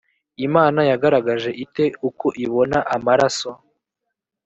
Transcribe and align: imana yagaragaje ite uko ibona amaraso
imana 0.47 0.79
yagaragaje 0.91 1.49
ite 1.65 1.85
uko 2.09 2.27
ibona 2.43 2.79
amaraso 2.95 3.51